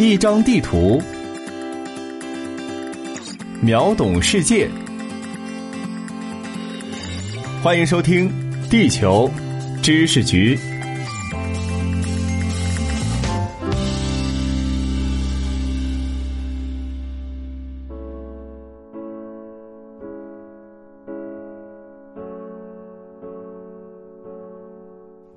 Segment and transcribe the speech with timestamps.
[0.00, 1.02] 一张地图，
[3.60, 4.70] 秒懂世界。
[7.64, 8.30] 欢迎收听
[8.70, 9.28] 《地球
[9.82, 10.54] 知识局》。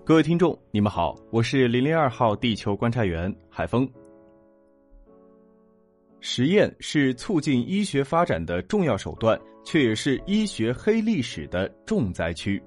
[0.05, 3.89] 各位听众，你们好，我是零零二号地球观察员海峰。
[6.21, 12.61] 实验是促进医学发展的重要手段，却也是医学黑历史的重灾区。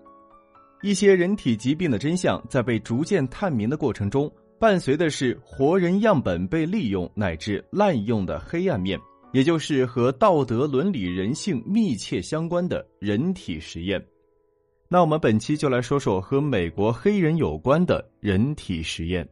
[0.82, 8.98] 一些人体疾病的真相在被逐渐探明的过程中，伴随的是活人样本被利用乃至滥用的黑暗面，
[9.32, 14.04] 也就是和道德伦理人性密切相关的人体实验。
[14.88, 19.26] 那我们本期就来说说和美国黑人有关的人体实验。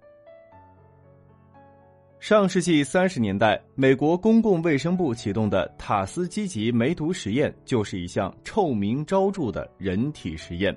[2.23, 10.73] 上世纪三十年代，美国公共卫生部启动的塔斯基吉梅毒实验就是一项臭名昭著的人体实验。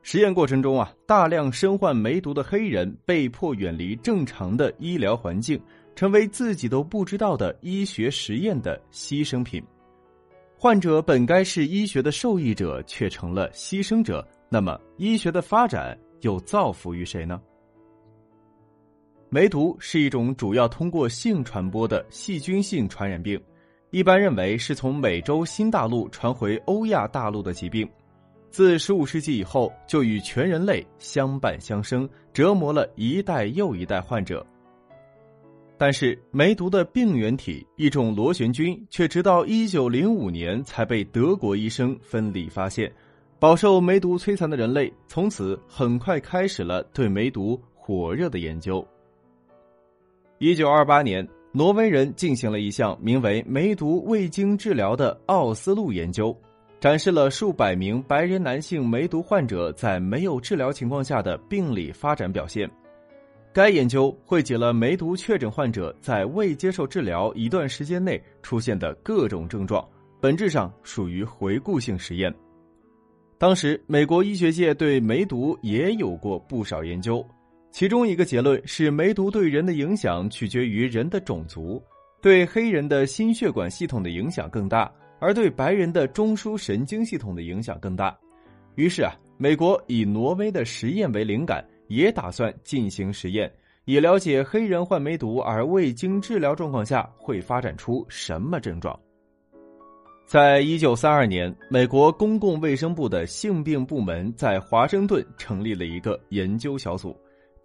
[0.00, 5.60] 实验过程中啊，大量身患梅毒的黑人被迫远离正常的医疗环境，
[5.94, 9.62] 成为自己都不知道的医学实验的牺牲品。
[10.56, 14.26] 患者本该是医学的受益者，却成了牺牲者。
[14.48, 17.38] 那么，医学的发展又造福于谁呢？
[19.30, 23.38] 梅毒是一种主要通过性传播的细菌性传染病，
[23.90, 27.86] 一般认为是从美洲新大陆传回欧亚大陆的疾病。
[28.50, 34.44] 自15世纪以后，就与全人类相伴相生，折磨了一代又一代患者。
[35.76, 42.90] 但是梅毒的病原体一种螺旋菌，却直到一九零五年才被德国医生分离发现。
[43.38, 48.84] 饱受梅毒摧残的人类，从此很快开始了对梅毒火热的研究。
[50.40, 56.36] 一九二八年，挪威人进行了一项名为“梅毒未经治疗”的奥斯陆研究，
[56.78, 62.70] 展示了数百名白人男性梅毒患者在没有治疗情况下的病理发展表现。
[63.52, 69.84] 该研究汇集了梅毒确诊患者在未接受治疗一段时间内出现的各种症状，
[70.20, 72.32] 本质上属于回顾性实验。
[73.38, 77.26] 当时，美国医学界对梅毒也有过不少研究，
[77.70, 81.82] 其中一个结论是梅毒对人的影响取决于人的种族，
[82.20, 88.16] 对黑人的心血管系统的影响更大，而对白人的中枢神经系统的影响更大。
[88.76, 91.64] 于是啊，美国以挪威的实验为灵感。
[91.88, 93.50] 也打算进行实验，
[93.86, 98.94] 以了解黑人患梅毒而未经治疗状况下会发展出什么症状。
[100.26, 107.18] 在一九三二年，美国公共卫生部的性病部门在华盛顿成立了一个研究小组，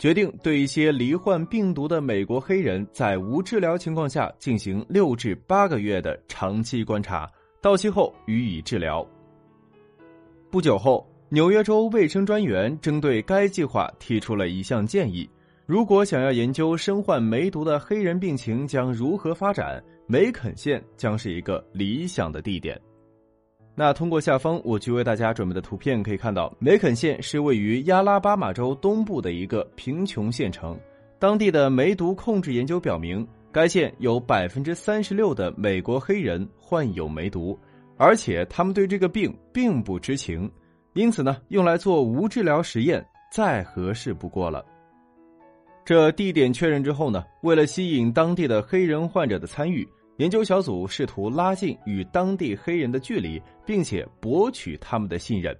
[0.03, 7.25] 决定对一些罹患病毒的美国黑人在无治疗情况下进行六至八个月的长期观察，
[7.61, 9.07] 到期后予以治疗。
[10.51, 11.07] 不久后。
[11.29, 15.27] 纽约州卫生专员针对该计划提出了一项建议：
[15.65, 22.77] 如果想要研究身患梅毒的黑人病情将如何发展，梅肯县将是一个理想的地点。
[23.75, 30.79] 那通过下方我去为大家准备的图片可以看到，梅肯县是位于亚拉巴马州东部的一个贫穷县城。
[31.17, 37.57] 当地的梅毒控制研究表明，该县有百分之三十六的美国黑人患有梅毒，
[37.97, 40.51] 而且他们对这个病并不知情。
[40.93, 44.63] 因此呢，用来做无治疗实验再合适不过了。
[45.83, 49.87] 这地点确认之后呢，为了吸引当地的黑人患者的参与，
[50.17, 55.57] 研究小组试图拉近与当地黑人的距离，并且博取他们的信任。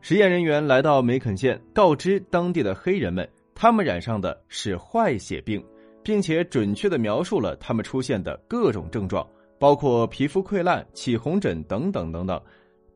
[0.00, 5.64] 实验人员来到梅肯县，告知当地的黑人们，他们染上的是坏血病，
[6.02, 9.26] 并且准确的描述了他们出现的各种症状，
[9.58, 12.40] 包括皮肤溃烂、起红疹等等等等。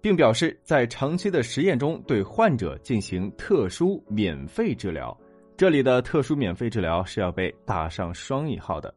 [0.02, 5.14] 并表示，在长期的实验中对患者进行特殊免费治疗。
[5.56, 8.94] 这里的特殊免费治疗是要被打上双引号的。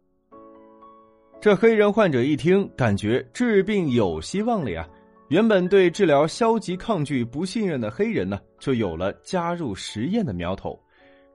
[1.43, 4.87] 这黑人患者一听，感觉治病有希望了呀！
[5.27, 10.79] 原本对治疗消极抗拒、不信任的黑人呢，就有了加入实验的苗头。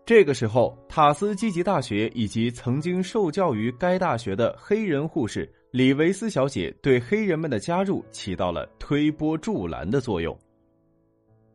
[0.06, 5.46] 这个时候，塔斯基吉大学以及曾经受教于该大学的黑人护士。
[5.72, 10.34] 李维斯小姐对黑人们的加入起到了推波助澜的作用。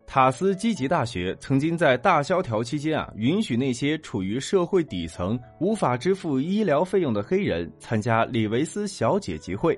[0.06, 9.78] 塔斯基吉大学曾经在大萧条期间啊，允许那些处于社会底层、无法支付医疗费用的黑人参加李维斯小姐集会。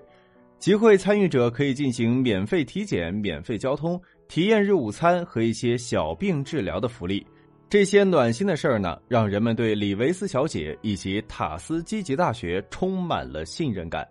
[0.57, 7.25] 集会参与者可以进行免费体检、免费交通、体验日午餐和一些小病治疗的福利。
[7.69, 14.07] 这些暖心的事儿呢，让人们对李维斯小姐以及塔斯基吉大学充满了信任感。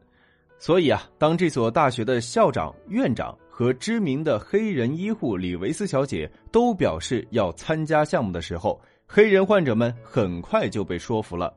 [0.58, 11.54] 所以啊，当这所大学的校长、院长和知名的黑人医护李维斯小姐都表示要参加项目的时候，黑人患者们很快就被说服了。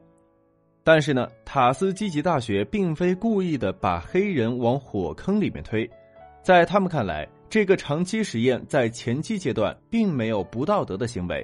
[0.84, 5.90] 但是呢，塔斯基吉大学并非故意的把黑人往火坑里面推，
[6.44, 11.44] 在他们看来，这个长期实验在前期阶段并没有不道德的行为。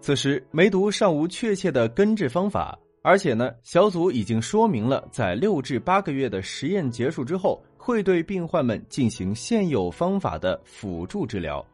[0.00, 11.64] 此时，梅毒尚无确切的根治方法，而且呢，小组已经说明了，在六至八个月的实验结束之后，会对病患们进行现有方法的辅助治疗，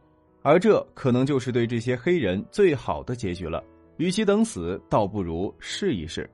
[0.41, 3.61] 而这可能就是对这些黑人最好的结局了。
[3.97, 6.29] 与其等死，倒不如试一试。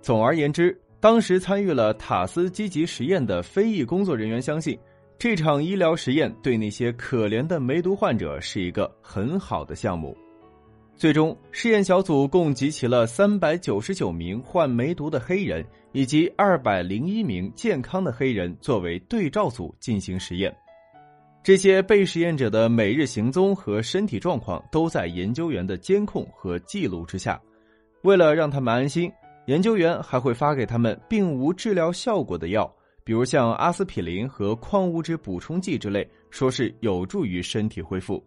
[0.00, 4.78] 总而言之，当时参与了塔斯积极实验的非裔工作人员相信，
[5.18, 10.16] 这场医疗实验对那些可怜的梅毒患者是一个很好的项目。
[10.96, 20.54] 最终，试验小组共集齐了三百九十九名患梅毒的黑人以及二百零一名健康的黑人作为对照组进行实验。
[21.42, 27.38] 这些被实验者的每日行踪和身体状况都在研究员的监控和记录之下。
[28.02, 29.12] 为了让他们安心，
[29.46, 38.24] 研究员还会发给他们并无治疗效果的药，比如像阿司匹林和矿物质补充剂之类，说是有助于身体恢复。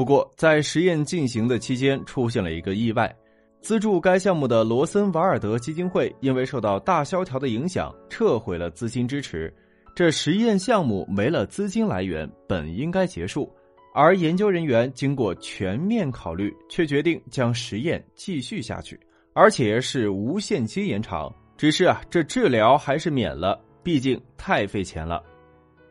[0.00, 3.14] 不过，在实验进行的期间，出现了一个意外。
[3.60, 9.52] 资助该项目的罗森瓦尔德基金会因为受到大萧条的影响，撤回了资金支持。
[9.94, 13.52] 这实验项目没了资金来源，本应该结束。
[13.92, 18.98] 而研究人员经过全面考虑，却决定将实验继续下去，
[19.34, 21.30] 而且是无限期延长。
[21.58, 25.22] 只是啊，这治疗还是免了，毕竟太费钱了。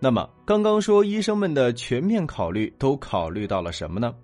[0.02, 4.16] 那么，刚刚说医生们的全面考虑都考虑到了什么呢？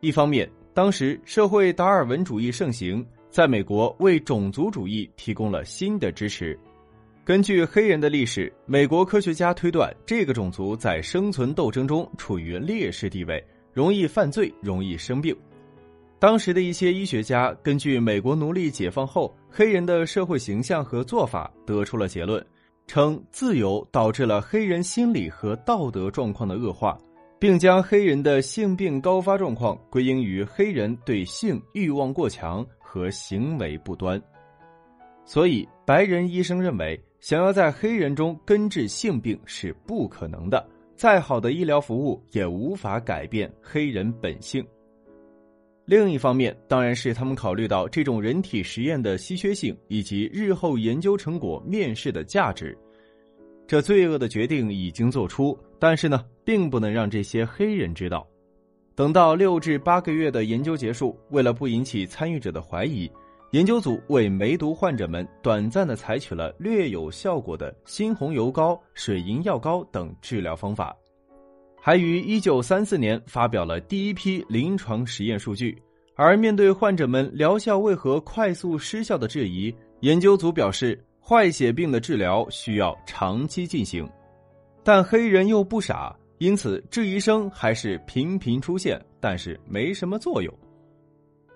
[0.00, 6.58] 一方面，当时社会达尔文主义盛行，在美国为种族主义提供了新的支持。
[7.24, 13.42] 根据黑人的历史，美国科学家推断，这个种族在生存斗争中处于劣势地位，
[13.72, 15.34] 容易犯罪，容易生病。
[16.18, 22.44] 当时的一些医学家根据美国奴隶解放后黑人的社会形象和做法，得出了结论。
[22.86, 26.98] 称自由导致了黑人心理和道德状况的恶化，
[27.38, 34.20] 并将黑人的性病高发状况归因于黑人对性欲望过强和行为不端。
[35.24, 44.64] 所以，白人医生认为，想要在黑人中根治性病是不可能的，再好的医疗服务也无法改变黑人本性。
[45.86, 52.76] 另一方面，当然是他们考虑到这种人体实验的稀缺性以及日后研究成果面世的价值。
[53.68, 58.26] 这罪恶的决定已经做出，但是呢，并不能让这些黑人知道。
[58.96, 63.08] 等到六至八个月的研究结束，为了不引起参与者的怀疑，
[63.52, 70.96] 研究组为梅毒患者们短暂的采取了略有效果的猩红油膏、水银药膏等治疗方法。
[71.86, 75.80] 还于一九三四年发表了第一批临床实验数据，
[76.16, 84.04] 而面对患者们疗效为何快速失效的质疑，研究组表示，坏血病的治疗需要长期进行，
[84.82, 90.52] 但黑人又不傻，因此质疑声还是频频出现，但是没什么作用。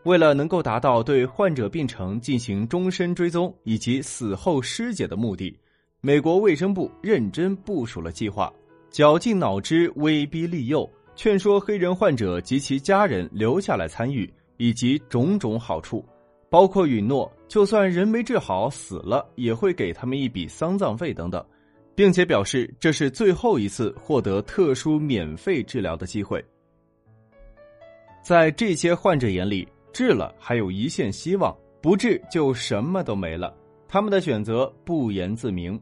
[0.05, 5.58] 为了能够达到对患者病程进行终身追踪以及死后尸检的目的，
[6.01, 8.49] 美国卫生部认真部署了计划。
[8.91, 16.05] 绞尽脑汁，威逼利诱，劝说黑人患者及其家人留下来参与，以及种种好处，
[16.49, 21.44] 包括允诺就算人没治好死了，也会给他们一笔丧葬费等等，
[21.94, 26.44] 并且表示这是最后一次获得特殊免费治疗的机会。
[28.23, 33.56] 在这些患者眼里，治了还有一线希望，不治就什么都没了。
[33.89, 35.81] 他们的选择不言自明。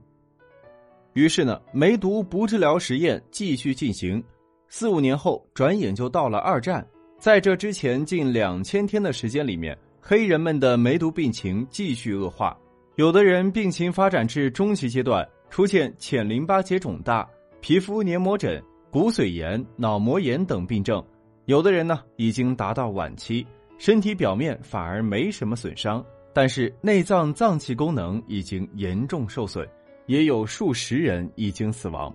[1.19, 4.23] 于是呢，梅毒不治疗实验继续进行。
[4.69, 6.87] 四五年后，转眼就到了二战。
[7.19, 12.57] 在这之前近两千天的时间里面，黑人们的梅毒病情继续恶化。
[12.95, 17.29] 有的人病情发展至中期阶段，出现浅淋巴结肿大、
[17.61, 21.03] 皮肤黏膜疹、骨髓炎、脑膜炎等病症；
[21.47, 23.45] 有的人呢，已经达到晚期，
[23.77, 26.01] 身体表面反而没什么损伤，
[26.33, 29.69] 但是内脏脏器功能已经严重受损。
[30.09, 32.13] 也有数十人已经死亡。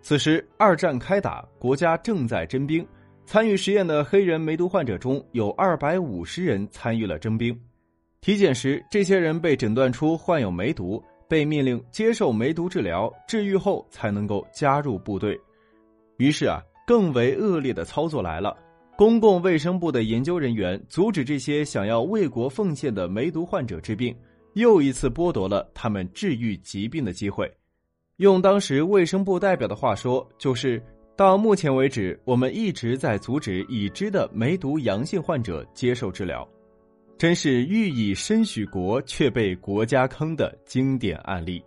[0.00, 2.86] 此时，二战开打，国家正在征兵。
[3.26, 7.58] 参与实验的黑人梅毒患者中有二百五十人参与了征兵。
[8.20, 15.38] 体检时，这些人被诊断出患有梅毒，被命令接受梅毒治疗，治愈后才能够加入部队。
[16.18, 18.56] 于是啊，更为恶劣的操作来了。
[18.96, 24.14] 公共卫生部的研究人员阻止这些想要为国奉献的梅毒患者治病，
[24.54, 27.50] 又一次剥夺了他们治愈疾病的机会。
[28.16, 30.82] 用当时卫生部代表的话说，就是
[31.16, 36.46] 到目前为止，我们一直在阻止已知的梅毒阳性患者接受治疗，
[37.16, 41.62] 真是欲以身许国却被国家坑的经典案例。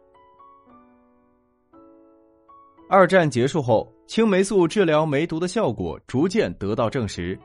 [2.90, 7.40] 二战结束后，青霉素治疗梅毒的效果逐渐得到证实，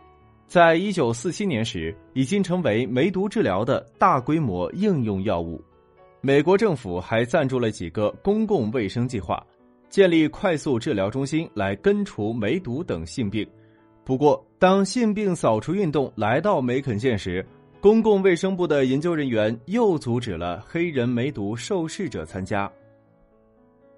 [0.49, 5.63] 在一九四七年时，已经成为梅毒治疗的大规模应用药物。
[6.23, 9.47] 美国政府还赞助了几个公共卫生计划，
[9.91, 13.47] 建立快速治疗中心来根除梅毒等性病。
[14.07, 17.47] 不过，当性病扫除运动来到梅肯县时，
[17.79, 22.73] 公共卫生部的研究人员又阻止了黑人梅毒受试者参加。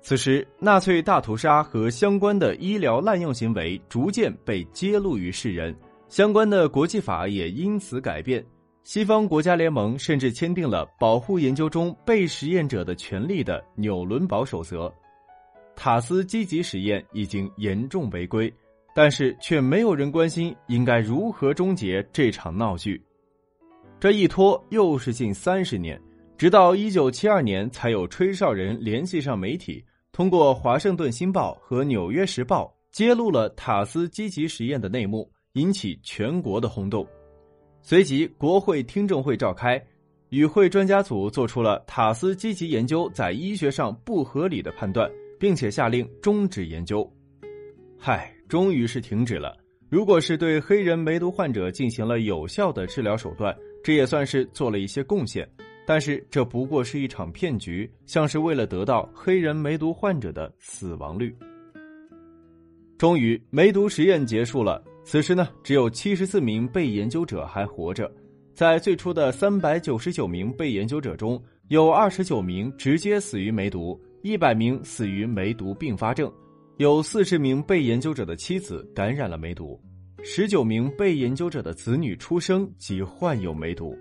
[0.03, 5.73] 此时，纳粹大屠杀和相关的医疗滥用行为逐渐被揭露于世人，
[6.11, 8.45] 相关的国际法也因此改变。
[8.83, 14.93] 西方国家联盟甚至签订了保护研究中被实验者的权利的纽伦堡守则。
[15.77, 18.53] 塔斯积极实验已经严重违规，
[18.93, 23.01] 但是却没有人关心应该如何终结这场闹剧。
[24.01, 26.01] 这一拖又是近三十年，
[26.37, 29.85] 直到一九七二年才有吹哨人联系上媒体。
[30.11, 37.07] 通过《华盛顿新报》和《纽约时报》揭露了塔斯积极实验的内幕，引起全国的轰动。
[37.83, 39.83] 随即，国会听证会召开，
[40.29, 47.11] 与会专家组做出了塔斯积极研究在医学上不合理的判断，并且下令终止研究。
[47.99, 49.57] 嗨，终于是停止了。
[49.89, 55.49] 如果是对黑人梅毒患者进行了有效的治疗手段，这也算是做了一些贡献。
[55.85, 61.35] 但是这不过是一场骗局，像是为了得到黑人梅毒患者的死亡率。
[62.97, 64.81] 终于，梅毒实验结束了。
[65.11, 68.09] 此时呢，只有七十四名被研究者还活着。
[68.55, 76.33] 在最初的三百九十九名被研究者中，有二十九名直接死于梅毒，一百名死于梅毒并发症，
[76.77, 79.77] 有四十名被研究者的妻子感染了梅毒，
[80.23, 83.99] 十九名被研究者的子女出生即患有梅毒。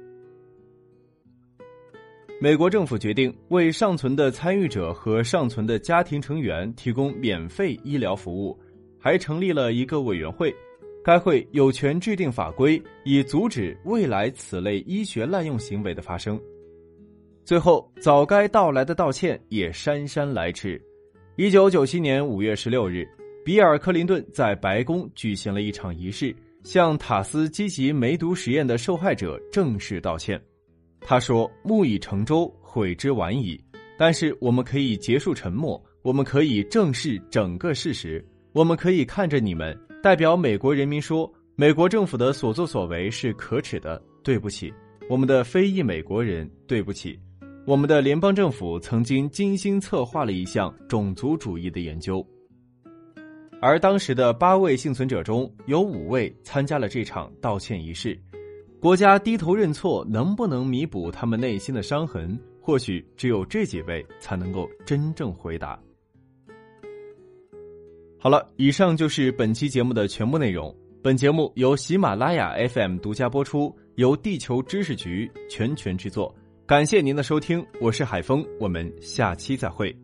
[2.39, 8.55] 美国政府决定为尚存的参与者和尚存的家庭成员提供免费医疗服务，
[8.99, 10.53] 还成立了一个委员会。
[11.03, 16.39] 该会有权制定法规，以阻止未来此类医学滥用行为的发生。
[17.45, 20.79] 最后，早该到来的道歉也姗姗来迟。
[21.35, 23.07] 一九九七年五月十六日，
[23.43, 30.39] 比尔·克林顿在白宫举行了一场仪式，向塔斯积极梅毒实验的受害者正式道歉。
[30.99, 33.59] 他说：“木已成舟，悔之晚矣。
[33.97, 44.01] 但是我们可以结束沉默，我们可以正视整个事实，我们可以看着你们，代表美国人民说，美国政府的所作所为是可耻的。
[44.23, 44.73] 对不起，
[45.09, 47.19] 我们的非裔美国人，对不起，
[47.65, 52.25] 我们的联邦政府曾经精心策划了一项种族主义的研究。
[53.61, 58.17] 而当时的八位幸存者中有五位参加了这场道歉仪式。”
[58.79, 62.39] 国家低头认错，能不能弥补他们内心的伤痕？
[62.61, 65.77] 或许只有这几位才能够真正回答。
[68.21, 70.75] 好了，以上就是本期节目的全部内容。
[71.01, 76.35] 本节目由喜马拉雅 FM 独家播出，由地球知识局全权制作。
[76.65, 79.95] 感谢您的收听，我是海峰，我们下期再会。